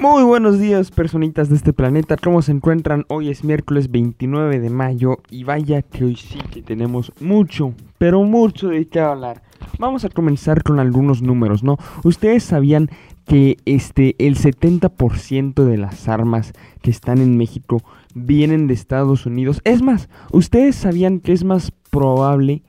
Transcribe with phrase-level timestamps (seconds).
[0.00, 2.16] Muy buenos días, personitas de este planeta.
[2.16, 3.04] ¿Cómo se encuentran?
[3.08, 8.22] Hoy es miércoles 29 de mayo y vaya que hoy sí que tenemos mucho, pero
[8.22, 9.42] mucho de qué hablar.
[9.80, 11.78] Vamos a comenzar con algunos números, ¿no?
[12.04, 12.90] Ustedes sabían
[13.26, 17.82] que este el 70% de las armas que están en México
[18.14, 19.60] vienen de Estados Unidos.
[19.64, 22.62] Es más, ustedes sabían que es más probable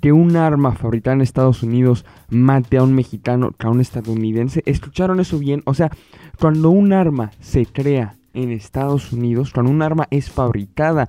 [0.00, 4.62] que un arma fabricada en Estados Unidos mate a un mexicano que a un estadounidense.
[4.66, 5.62] ¿Escucharon eso bien?
[5.64, 5.90] O sea,
[6.38, 11.08] cuando un arma se crea en Estados Unidos, cuando un arma es fabricada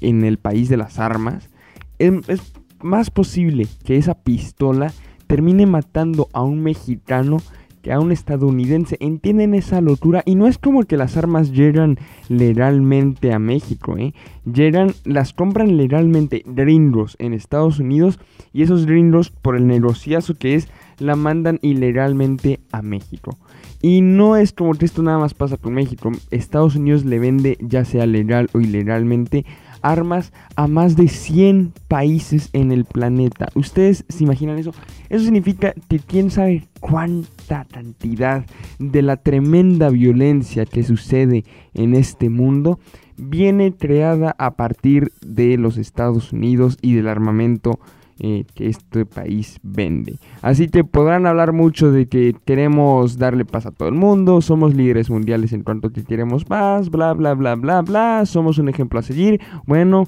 [0.00, 1.50] en el país de las armas,
[1.98, 2.40] es, es
[2.80, 4.92] más posible que esa pistola
[5.26, 7.38] termine matando a un mexicano
[7.82, 8.96] que a un estadounidense.
[9.00, 10.22] ¿Entienden esa locura?
[10.26, 11.98] Y no es como que las armas llegan
[12.28, 14.14] legalmente a México, ¿eh?
[14.44, 18.18] Llegan, las compran legalmente gringos en Estados Unidos
[18.52, 23.36] y esos gringos, por el negociazo que es, la mandan ilegalmente a México.
[23.82, 26.12] Y no es como que esto nada más pasa con México.
[26.30, 29.46] Estados Unidos le vende, ya sea legal o ilegalmente,
[29.82, 33.48] armas a más de 100 países en el planeta.
[33.54, 34.72] ¿Ustedes se imaginan eso?
[35.08, 38.44] Eso significa que quién sabe cuánta cantidad
[38.78, 42.78] de la tremenda violencia que sucede en este mundo
[43.16, 47.78] viene creada a partir de los Estados Unidos y del armamento
[48.20, 50.18] que este país vende.
[50.42, 54.74] Así que podrán hablar mucho de que queremos darle paz a todo el mundo, somos
[54.74, 58.98] líderes mundiales en cuanto que queremos paz, bla, bla, bla, bla, bla, somos un ejemplo
[58.98, 59.40] a seguir.
[59.66, 60.06] Bueno,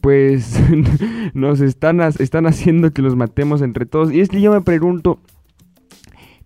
[0.00, 0.60] pues
[1.34, 4.12] nos están, están haciendo que los matemos entre todos.
[4.12, 5.18] Y es que yo me pregunto,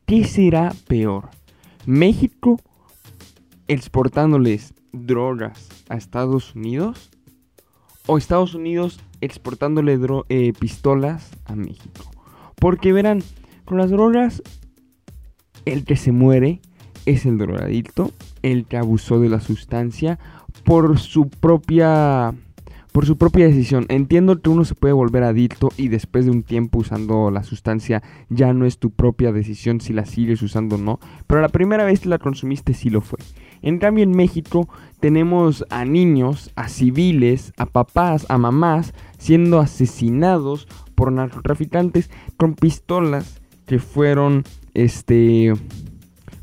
[0.07, 1.29] ¿qué será peor?
[1.87, 2.59] ¿México
[3.69, 7.11] exportándoles drogas a Estados Unidos?
[8.07, 12.11] ¿O Estados Unidos exportándole eh, pistolas a México.
[12.57, 13.23] Porque verán,
[13.65, 14.43] con las drogas,
[15.65, 16.61] el que se muere
[17.07, 20.19] es el drogadicto, el que abusó de la sustancia
[20.65, 22.35] por su propia
[22.95, 23.87] por su propia decisión.
[23.89, 28.05] Entiendo que uno se puede volver adicto y después de un tiempo usando la sustancia
[28.29, 31.83] ya no es tu propia decisión si la sigues usando o no, pero la primera
[31.83, 33.19] vez que la consumiste sí lo fue.
[33.63, 34.69] En cambio en México
[35.01, 43.41] tenemos a niños, a civiles, a papás, a mamás siendo asesinados por narcotraficantes con pistolas
[43.67, 45.53] que fueron este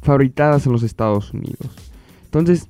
[0.01, 1.77] fabricadas en los Estados Unidos.
[2.25, 2.67] Entonces,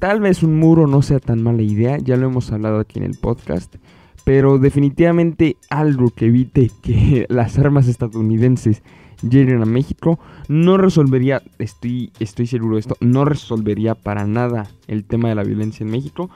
[0.00, 3.04] Tal vez un muro no sea tan mala idea, ya lo hemos hablado aquí en
[3.04, 3.76] el podcast,
[4.24, 8.82] pero definitivamente algo que evite que las armas estadounidenses
[9.20, 10.18] lleguen a México
[10.48, 15.44] no resolvería, estoy, estoy seguro de esto, no resolvería para nada el tema de la
[15.44, 16.30] violencia en México,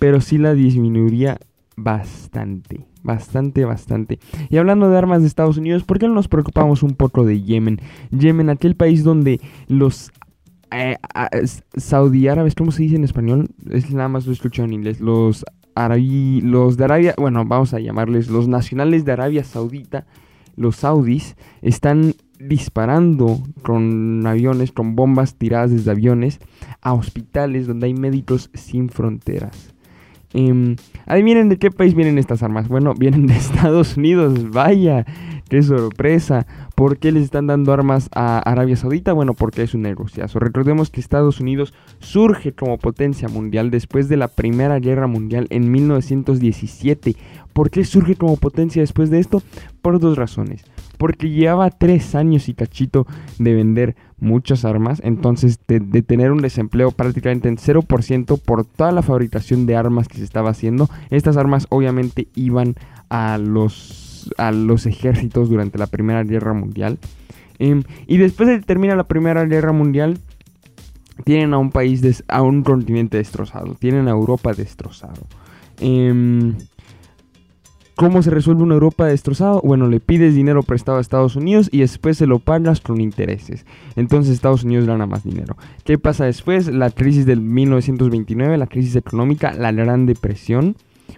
[0.00, 1.38] pero sí la disminuiría
[1.76, 4.18] bastante, bastante, bastante.
[4.50, 7.40] Y hablando de armas de Estados Unidos, ¿por qué no nos preocupamos un poco de
[7.42, 7.80] Yemen?
[8.10, 10.10] Yemen, aquel país donde los
[10.74, 10.96] eh,
[11.76, 13.48] Saudi árabes, ¿cómo se dice en español?
[13.70, 15.00] Es nada más lo escuchado en inglés.
[15.00, 15.44] Los
[15.76, 20.06] los de Arabia, bueno, vamos a llamarles los nacionales de Arabia Saudita,
[20.56, 26.38] los saudis, están disparando con aviones, con bombas tiradas desde aviones
[26.80, 29.74] a hospitales donde hay médicos sin fronteras.
[30.34, 32.68] Eh, adivinen de qué país vienen estas armas.
[32.68, 34.50] Bueno, vienen de Estados Unidos.
[34.50, 35.06] Vaya,
[35.54, 36.48] qué sorpresa.
[36.74, 39.12] ¿Por qué les están dando armas a Arabia Saudita?
[39.12, 40.40] Bueno, porque es un negociazo.
[40.40, 45.70] Recordemos que Estados Unidos surge como potencia mundial después de la Primera Guerra Mundial en
[45.70, 47.14] 1917.
[47.52, 49.44] ¿Por qué surge como potencia después de esto?
[49.80, 50.64] Por dos razones
[50.96, 53.06] porque llevaba tres años y cachito
[53.38, 59.02] de vender muchas armas, entonces de, tener un desempleo prácticamente en 0% por toda la
[59.02, 60.88] fabricación de armas que se estaba haciendo.
[61.10, 62.76] Estas armas obviamente iban
[63.10, 64.03] a los,
[64.38, 66.98] a los ejércitos durante la Primera Guerra Mundial.
[67.58, 70.18] Em, y después de que termina la Primera Guerra Mundial,
[71.24, 75.26] tienen a un país, a un continente destrozado, tienen a Europa destrozado.
[75.80, 76.52] Eh,
[77.96, 79.60] ¿Cómo se resuelve una Europa destrozada?
[79.62, 83.64] Bueno, le pides dinero prestado a Estados Unidos y después se lo pagas con intereses.
[83.94, 85.56] Entonces Estados Unidos gana más dinero.
[85.84, 86.66] ¿Qué pasa después?
[86.66, 90.74] La crisis del 1929, la crisis económica, la Gran Depresión.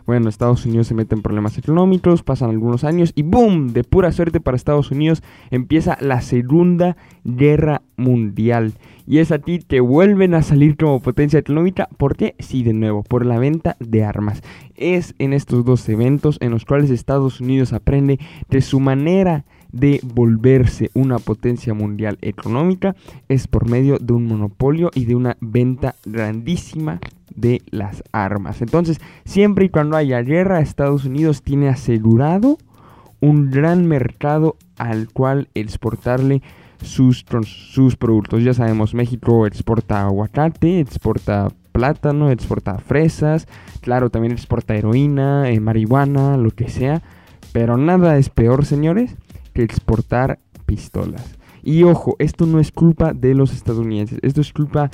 [0.06, 3.72] Bueno, Estados Unidos se mete en problemas económicos, pasan algunos años y ¡boom!
[3.72, 8.74] De pura suerte para Estados Unidos empieza la Segunda Guerra Mundial.
[9.08, 11.88] Y es a ti que vuelven a salir como potencia económica.
[11.96, 12.36] ¿Por qué?
[12.38, 14.42] Sí, de nuevo, por la venta de armas.
[14.76, 19.44] Es en estos dos eventos en los cuales Estados Unidos aprende de su manera
[19.76, 22.96] de volverse una potencia mundial económica
[23.28, 27.00] es por medio de un monopolio y de una venta grandísima
[27.34, 28.62] de las armas.
[28.62, 32.58] Entonces, siempre y cuando haya guerra, Estados Unidos tiene asegurado
[33.20, 36.42] un gran mercado al cual exportarle
[36.82, 38.42] sus, sus productos.
[38.42, 43.46] Ya sabemos, México exporta aguacate, exporta plátano, exporta fresas,
[43.80, 47.02] claro, también exporta heroína, eh, marihuana, lo que sea.
[47.52, 49.16] Pero nada es peor, señores,
[49.62, 51.36] exportar pistolas.
[51.62, 54.90] Y ojo, esto no es culpa de los estadounidenses, esto es culpa,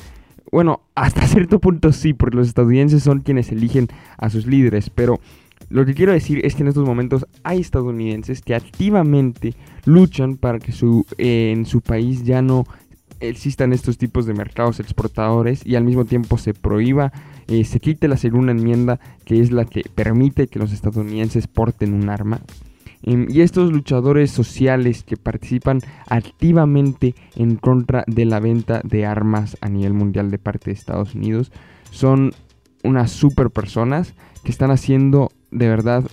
[0.50, 5.20] bueno, hasta cierto punto sí, porque los estadounidenses son quienes eligen a sus líderes, pero
[5.68, 9.54] lo que quiero decir es que en estos momentos hay estadounidenses que activamente
[9.84, 12.64] luchan para que su, eh, en su país ya no
[13.20, 17.12] existan estos tipos de mercados exportadores y al mismo tiempo se prohíba,
[17.48, 21.94] eh, se quite la segunda enmienda que es la que permite que los estadounidenses porten
[21.94, 22.40] un arma.
[23.02, 29.56] Em, y estos luchadores sociales que participan activamente en contra de la venta de armas
[29.60, 31.50] a nivel mundial de parte de Estados Unidos
[31.90, 32.32] son
[32.84, 34.14] unas super personas
[34.44, 36.04] que están haciendo de verdad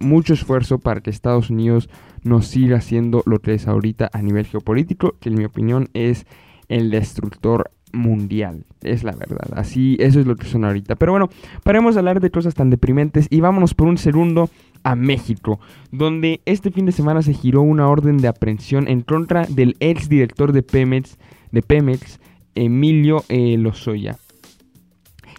[0.00, 1.88] mucho esfuerzo para que Estados Unidos
[2.22, 6.26] no siga siendo lo que es ahorita a nivel geopolítico, que en mi opinión es
[6.68, 8.64] el destructor mundial.
[8.82, 9.52] Es la verdad.
[9.56, 10.96] Así, eso es lo que son ahorita.
[10.96, 11.28] Pero bueno,
[11.62, 14.50] paremos de hablar de cosas tan deprimentes y vámonos por un segundo
[14.84, 19.44] a México, donde este fin de semana se giró una orden de aprehensión en contra
[19.46, 21.18] del ex director de Pemex,
[21.50, 22.20] de Pemex
[22.54, 24.18] Emilio eh, Lozoya.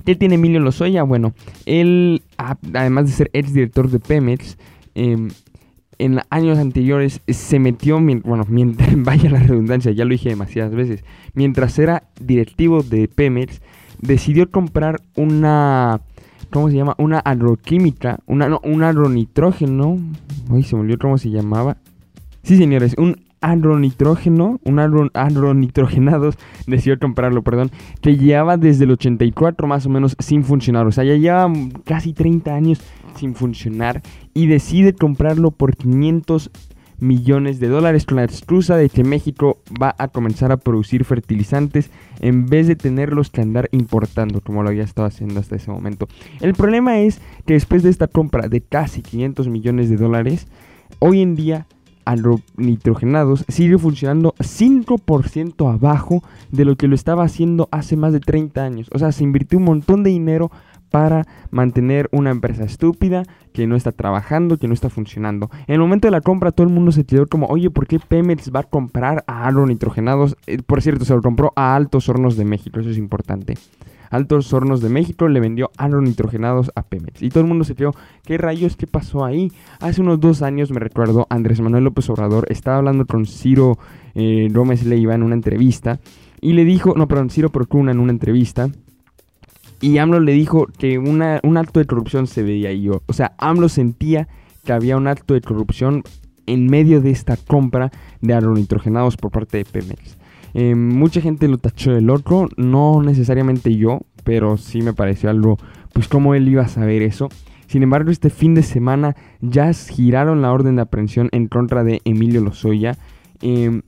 [0.06, 1.04] ¿Qué tiene Emilio Lozoya?
[1.04, 1.34] Bueno,
[1.66, 4.58] él, además de ser ex director de Pemex,
[4.96, 5.30] em,
[6.00, 11.04] en años anteriores se metió, bueno, mientras, vaya la redundancia, ya lo dije demasiadas veces,
[11.34, 13.62] mientras era directivo de Pemex,
[14.02, 16.02] decidió comprar una,
[16.50, 16.96] ¿cómo se llama?
[16.98, 19.98] Una agroquímica, una, no, un agronitrógeno,
[20.50, 21.78] uy, se me olvidó cómo se llamaba.
[22.44, 24.80] Sí, señores, un agronitrógeno, un
[25.14, 26.38] agronitrogenados,
[26.68, 27.72] decidió comprarlo, perdón,
[28.02, 31.52] que llevaba desde el 84 más o menos sin funcionar, o sea, ya lleva
[31.86, 32.82] casi 30 años
[33.16, 34.02] sin funcionar
[34.34, 36.52] y decide comprarlo por 500
[37.00, 41.90] millones de dólares con la excusa de que México va a comenzar a producir fertilizantes
[42.20, 46.08] en vez de tenerlos que andar importando como lo había estado haciendo hasta ese momento.
[46.42, 50.48] El problema es que después de esta compra de casi 500 millones de dólares,
[51.00, 51.68] hoy en día
[52.58, 58.64] nitrogenados sigue funcionando 5% abajo de lo que lo estaba haciendo hace más de 30
[58.64, 58.90] años.
[58.94, 60.52] O sea, se invirtió un montón de dinero
[60.90, 63.24] para mantener una empresa estúpida
[63.54, 65.50] que no está trabajando, que no está funcionando.
[65.68, 68.00] En el momento de la compra todo el mundo se quedó como, oye, ¿por qué
[68.00, 70.36] Pemex va a comprar a agronitrogenados?
[70.48, 73.58] Eh, por cierto, se lo compró a Altos Hornos de México, eso es importante.
[74.10, 77.22] Altos Hornos de México le vendió agronitrogenados a Pemex.
[77.22, 78.76] Y todo el mundo se quedó, ¿qué rayos?
[78.76, 79.52] ¿Qué pasó ahí?
[79.80, 83.78] Hace unos dos años, me recuerdo, Andrés Manuel López Obrador estaba hablando con Ciro
[84.16, 86.00] eh, Gómez Leiva en una entrevista.
[86.42, 88.70] Y le dijo, no, perdón, Ciro Procuna en una entrevista
[89.82, 92.90] y AMLO le dijo que un acto de corrupción se veía ahí.
[92.90, 94.28] O sea, AMLO sentía
[94.66, 96.04] que había un acto de corrupción
[96.46, 97.92] en medio de esta compra
[98.22, 100.18] de agronitrogenados por parte de Pemex.
[100.54, 105.58] Eh, mucha gente lo tachó de loco, no necesariamente yo, pero sí me pareció algo,
[105.94, 107.30] pues cómo él iba a saber eso.
[107.68, 112.02] Sin embargo, este fin de semana ya giraron la orden de aprehensión en contra de
[112.04, 112.98] Emilio Lozoya.
[113.42, 113.84] Em,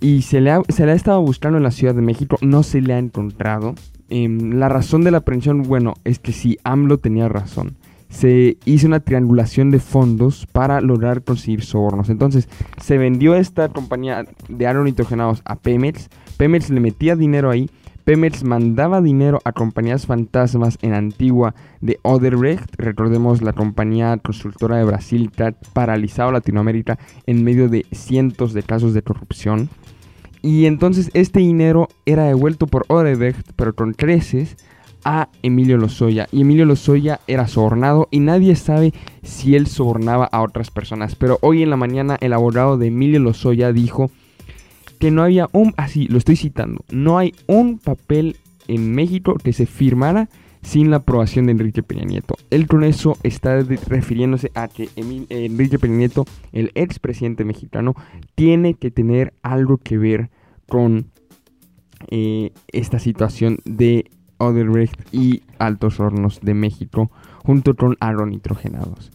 [0.00, 0.62] y se le, ha
[0.92, 3.74] estado buscando en la Ciudad de México, no se le ha encontrado.
[4.08, 7.76] Em, la razón de la aprehensión, bueno, es que si AMLO tenía razón.
[8.10, 12.10] Se hizo una triangulación de fondos para lograr conseguir sobornos.
[12.10, 12.48] Entonces,
[12.82, 16.10] se vendió esta compañía de agronitrogenados a Pemex.
[16.36, 17.70] Pemex le metía dinero ahí.
[18.04, 22.74] Pemex mandaba dinero a compañías fantasmas en Antigua de Oderbrecht.
[22.76, 28.62] Recordemos la compañía constructora de Brasil que ha paralizado Latinoamérica en medio de cientos de
[28.62, 29.68] casos de corrupción.
[30.42, 34.56] Y entonces este dinero era devuelto por Odebrecht, pero con creces,
[35.04, 36.28] a Emilio Lozoya.
[36.32, 38.92] Y Emilio Lozoya era sobornado y nadie sabe
[39.22, 41.14] si él sobornaba a otras personas.
[41.14, 44.10] Pero hoy en la mañana el abogado de Emilio Lozoya dijo
[44.98, 48.36] que no había un, así lo estoy citando, no hay un papel
[48.68, 50.28] en México que se firmara
[50.62, 52.36] sin la aprobación de Enrique Peña Nieto.
[52.50, 57.94] Él con eso está refiriéndose a que Enrique Peña Nieto, el expresidente mexicano,
[58.34, 60.30] tiene que tener algo que ver
[60.68, 61.06] con
[62.10, 67.10] eh, esta situación de Odebrecht y Altos Hornos de México,
[67.44, 69.12] junto con agronitrogenados.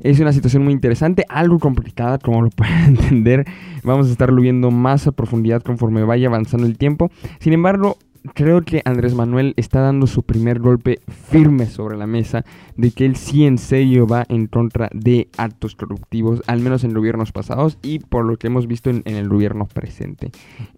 [0.00, 3.46] Es una situación muy interesante, algo complicada, como lo pueden entender.
[3.82, 7.10] Vamos a estarlo viendo más a profundidad conforme vaya avanzando el tiempo.
[7.40, 7.96] Sin embargo,
[8.34, 12.44] creo que Andrés Manuel está dando su primer golpe firme sobre la mesa
[12.76, 16.94] de que él sí en serio va en contra de actos corruptivos, al menos en
[16.94, 20.30] gobiernos pasados y por lo que hemos visto en, el gobierno presente.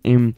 [0.03, 0.35] Em,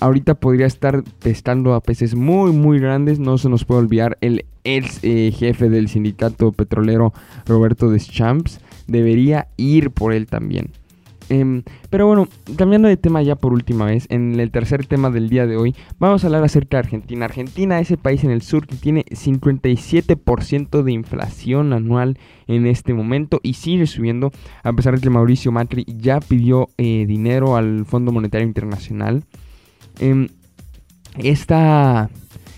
[0.00, 4.46] ahorita podría estar testando a peces muy muy grandes, no se nos puede olvidar el
[4.64, 7.12] ex eh, jefe del sindicato petrolero
[7.46, 10.70] Roberto Deschamps, debería ir por él también.
[11.28, 15.28] Em, pero bueno, cambiando de tema ya por última vez, en el tercer tema del
[15.28, 17.24] día de hoy, vamos a hablar acerca de Argentina.
[17.24, 22.94] Argentina es el país en el sur que tiene 57% de inflación anual en este
[22.94, 24.30] momento y sigue subiendo,
[24.62, 29.24] a pesar de que Mauricio Macri ya pidió eh, dinero al Fondo Monetario Internacional.
[29.98, 30.28] Em,
[31.18, 32.10] esta,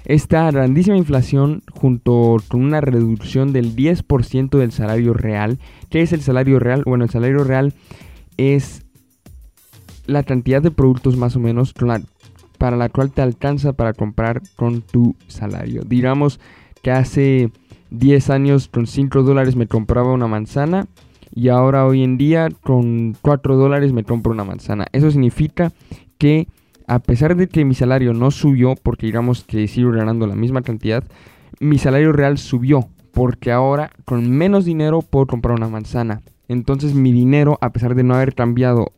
[0.04, 5.58] esta grandísima inflación junto con una reducción del 10% del salario real.
[5.90, 6.82] ¿Qué es el salario real?
[6.84, 7.72] Bueno, el salario real
[8.38, 8.86] es
[10.06, 11.74] la cantidad de productos más o menos
[12.56, 15.82] para la cual te alcanza para comprar con tu salario.
[15.86, 16.40] Digamos
[16.82, 17.52] que hace
[17.90, 20.86] 10 años con 5 dólares me compraba una manzana
[21.34, 24.86] y ahora hoy en día con 4 dólares me compro una manzana.
[24.92, 25.72] Eso significa
[26.16, 26.48] que
[26.86, 30.62] a pesar de que mi salario no subió, porque digamos que sigo ganando la misma
[30.62, 31.04] cantidad,
[31.60, 36.22] mi salario real subió, porque ahora con menos dinero puedo comprar una manzana.
[36.48, 38.92] Entonces mi dinero, a pesar de no haber cambiado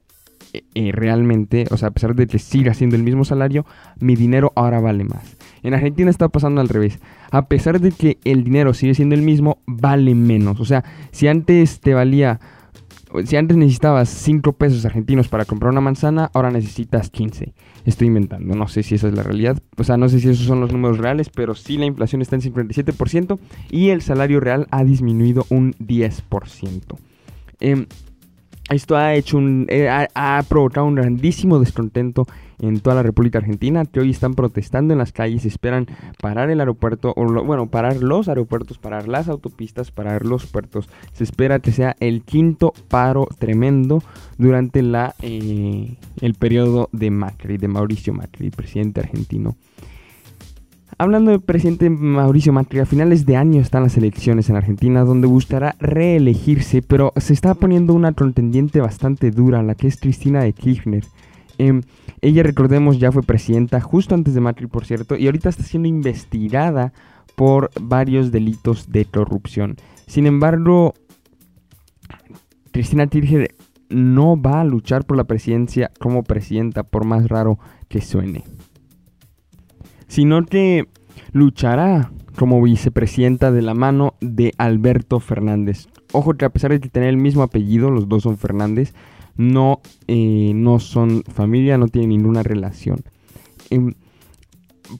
[0.53, 3.67] eh, eh, realmente, o sea, a pesar de que siga siendo el mismo salario,
[4.01, 5.37] mi dinero ahora vale más.
[5.63, 6.99] En Argentina está pasando al revés.
[7.31, 10.59] A pesar de que el dinero sigue siendo el mismo, vale menos.
[10.61, 12.41] O sea, si antes te valía,
[13.25, 17.53] si antes necesitabas 5 pesos argentinos para comprar una manzana, ahora necesitas 15.
[17.85, 19.63] Estoy inventando, no sé si esa es la realidad.
[19.77, 22.37] O sea, no sé si esos son los números reales, pero sí la inflación está
[22.37, 23.39] en 57%
[23.71, 26.99] y el salario real ha disminuido un 10%.
[27.61, 27.87] Em,
[28.71, 32.27] esto ha hecho un, eh, ha, provocado un grandísimo descontento
[32.61, 35.89] en toda la República Argentina que hoy están protestando en las calles, esperan
[36.21, 40.89] parar el aeropuerto, o bueno, parar los aeropuertos, parar las autopistas, parar los puertos.
[41.13, 44.05] Se espera que sea el quinto paro tremendo
[44.39, 49.57] durante la, eh, el periodo de Macri, de Mauricio Macri, presidente argentino.
[51.01, 55.27] Hablando del presidente Mauricio Macri, a finales de año están las elecciones en Argentina, donde
[55.27, 60.53] buscará reelegirse, pero se está poniendo una contendiente bastante dura, la que es Cristina de
[60.53, 61.03] Kirchner.
[61.57, 61.81] Em,
[62.21, 65.89] ella, recordemos, ya fue presidenta justo antes de Macri, por cierto, y ahorita está siendo
[65.89, 66.93] investigada
[67.35, 69.77] por varios delitos de corrupción.
[70.07, 70.93] Sin embargo,
[72.73, 73.55] Cristina Kirchner
[73.89, 78.45] no va a luchar por la presidencia como presidenta, por más raro que suene
[80.11, 80.89] sino que
[81.33, 85.89] luchará como vicepresidenta de la mano de Alberto Fernández.
[86.13, 88.95] Ojo que a pesar de tener el mismo apellido, los dos son Fernández,
[89.37, 93.03] no, eh, no son familia, no tienen ninguna relación.
[93.71, 93.95] Em,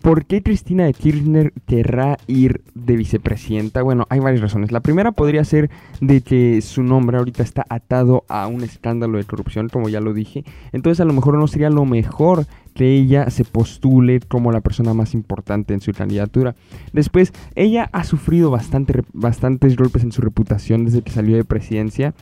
[0.03, 3.83] ¿Por qué Cristina de Kirchner querrá ir de vicepresidenta?
[3.83, 4.73] Bueno, hay varias razones.
[4.73, 5.71] La primera podría ser
[6.01, 10.15] de que su nombre ahorita está atado a un escándalo de corrupción, como ya lo
[10.15, 10.45] dije.
[10.73, 14.95] Entonces a lo mejor no sería lo mejor que ella se postule como la persona
[14.95, 16.55] más importante en su candidatura.
[16.93, 22.15] Después, ella ha sufrido bastante, bastantes golpes en su reputación desde que salió de presidencia.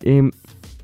[0.00, 0.30] Em,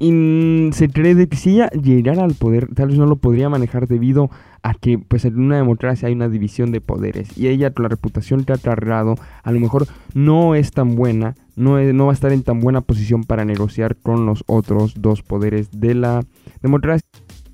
[0.03, 3.51] y se cree de que si ella llegara al poder, tal vez no lo podría
[3.51, 4.31] manejar debido
[4.63, 7.37] a que pues en una democracia hay una división de poderes.
[7.37, 11.79] Y ella, la reputación que ha cargado, a lo mejor no es tan buena, no,
[11.79, 15.69] no va a estar en tan buena posición para negociar con los otros dos poderes
[15.71, 16.25] de la
[16.63, 17.07] democracia.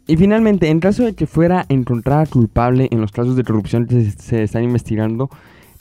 [0.06, 4.12] Y finalmente, en caso de que fuera encontrada culpable en los casos de corrupción que
[4.12, 5.30] se están investigando,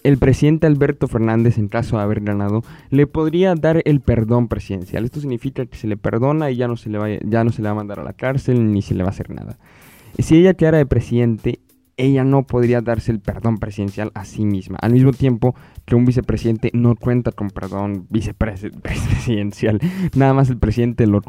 [0.05, 5.03] el presidente Alberto Fernández, en caso de haber ganado, le podría dar el perdón presidencial.
[5.03, 7.63] Esto significa que se le perdona y ya no se le va, ya no se
[7.63, 9.57] le va a mandar a la cárcel ni se le va a hacer nada.
[10.19, 11.59] Si ella quedara de presidente,
[11.97, 14.77] ella no podría darse el perdón presidencial a sí misma.
[14.81, 19.79] Al mismo tiempo que un vicepresidente no cuenta con perdón vicepresidencial.
[20.15, 21.21] Nada más el presidente lo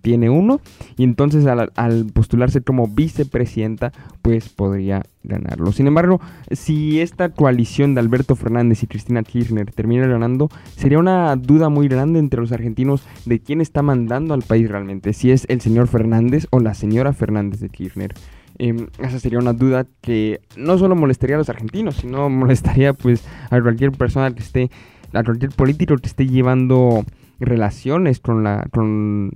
[0.00, 0.60] tiene uno.
[0.96, 5.72] Y entonces al, postularse como vicepresidenta, pues podría ganarlo.
[5.72, 6.20] Sin embargo,
[6.52, 11.88] si esta coalición de Alberto Fernández y Cristina Kirchner termina ganando, sería una duda muy
[11.88, 15.12] grande entre los argentinos de quién está mandando al país realmente.
[15.12, 18.14] Si es el señor Fernández o la señora Fernández de Kirchner.
[18.58, 23.24] Em, esa sería una duda que no solo molestaría a los argentinos, sino molestaría pues
[23.50, 24.70] a cualquier persona que esté,
[25.12, 27.04] a cualquier político que esté llevando
[27.40, 29.30] relaciones con, la, con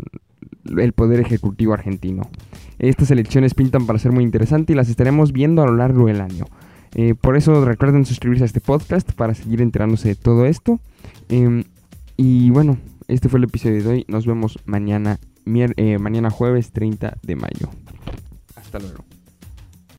[0.76, 2.22] el poder ejecutivo argentino.
[2.78, 6.20] Estas elecciones pintan para ser muy interesantes y las estaremos viendo a lo largo del
[6.20, 6.46] año.
[6.94, 10.80] Eh, por eso recuerden suscribirse a este podcast para seguir enterándose de todo esto.
[11.28, 11.64] Em,
[12.16, 12.76] y bueno,
[13.08, 14.04] este fue el episodio de hoy.
[14.08, 17.70] Nos vemos mañana, eh, mañana jueves 30 de mayo.
[18.56, 19.11] Hasta luego.